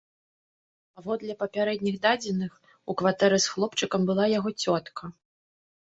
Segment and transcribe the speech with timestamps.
[0.99, 2.51] Паводле папярэдніх дадзеных,
[2.93, 5.03] у кватэры з хлопчыкам была яго цётка.